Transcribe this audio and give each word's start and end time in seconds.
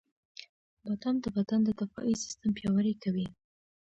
•بادام 0.83 1.15
د 1.23 1.25
بدن 1.35 1.59
د 1.65 1.69
دفاعي 1.79 2.13
سیستم 2.23 2.49
پیاوړی 2.57 2.93
کوي. 3.03 3.27